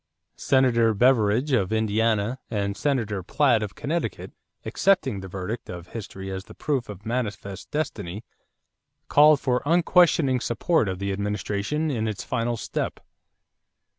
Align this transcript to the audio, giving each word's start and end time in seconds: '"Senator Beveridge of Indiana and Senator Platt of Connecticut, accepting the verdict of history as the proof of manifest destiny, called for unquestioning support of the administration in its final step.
'"Senator 0.49 0.95
Beveridge 0.95 1.51
of 1.51 1.71
Indiana 1.71 2.39
and 2.49 2.75
Senator 2.75 3.21
Platt 3.21 3.61
of 3.61 3.75
Connecticut, 3.75 4.31
accepting 4.65 5.19
the 5.19 5.27
verdict 5.27 5.69
of 5.69 5.89
history 5.89 6.31
as 6.31 6.45
the 6.45 6.55
proof 6.55 6.89
of 6.89 7.05
manifest 7.05 7.69
destiny, 7.69 8.23
called 9.09 9.39
for 9.39 9.61
unquestioning 9.63 10.39
support 10.39 10.89
of 10.89 10.97
the 10.97 11.11
administration 11.11 11.91
in 11.91 12.07
its 12.07 12.23
final 12.23 12.57
step. 12.57 12.99